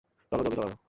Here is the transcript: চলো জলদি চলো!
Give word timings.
চলো 0.31 0.41
জলদি 0.41 0.55
চলো! 0.55 0.73